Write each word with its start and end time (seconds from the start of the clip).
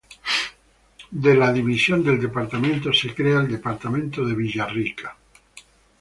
De 1.11 1.35
la 1.35 1.53
división 1.53 2.03
del 2.03 2.19
Departamento, 2.19 2.91
se 2.91 3.13
crea 3.13 3.39
el 3.41 3.51
Departamento 3.51 4.25
de 4.25 4.33
Villarrica. 4.33 5.15